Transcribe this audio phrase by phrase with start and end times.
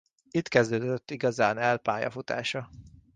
[0.31, 2.69] Itt kezdődött igazán el pályafutása.